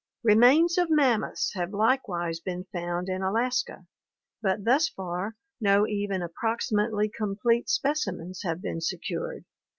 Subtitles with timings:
[0.23, 3.85] Remains of mammoths have likewise been found in Alaska,
[4.41, 9.45] but thus far no even approximately complete specimens have been se cured.